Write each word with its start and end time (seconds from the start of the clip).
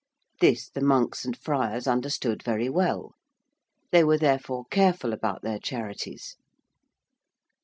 This 0.39 0.67
the 0.67 0.81
monks 0.81 1.25
and 1.25 1.37
friars 1.37 1.85
understood 1.85 2.41
very 2.41 2.67
well. 2.69 3.13
They 3.91 4.03
were 4.03 4.17
therefore 4.17 4.65
careful 4.71 5.13
about 5.13 5.43
their 5.43 5.59
charities. 5.59 6.37